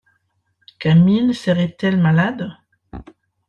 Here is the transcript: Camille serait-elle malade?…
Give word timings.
Camille 0.79 1.31
serait-elle 1.31 1.97
malade?… 1.99 2.49